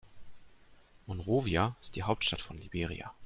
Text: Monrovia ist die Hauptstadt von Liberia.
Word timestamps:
Monrovia 1.05 1.75
ist 1.79 1.95
die 1.95 2.01
Hauptstadt 2.01 2.41
von 2.41 2.57
Liberia. 2.59 3.13